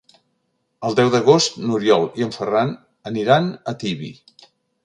[0.87, 2.73] El deu d'agost n'Oriol i en Ferran
[3.13, 4.11] aniran a Tibi.